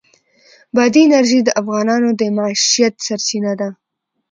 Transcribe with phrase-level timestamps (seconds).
[0.75, 3.69] بادي انرژي د افغانانو د معیشت سرچینه ده.